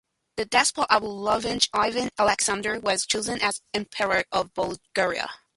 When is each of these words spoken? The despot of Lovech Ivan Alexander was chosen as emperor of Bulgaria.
The 0.37 0.45
despot 0.45 0.87
of 0.89 1.03
Lovech 1.03 1.69
Ivan 1.73 2.09
Alexander 2.17 2.79
was 2.79 3.05
chosen 3.05 3.39
as 3.39 3.61
emperor 3.71 4.23
of 4.31 4.51
Bulgaria. 4.55 5.29